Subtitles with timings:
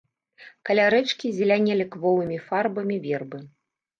[0.67, 3.45] Каля рэчкі зелянелі кволымі фарбамі вербы.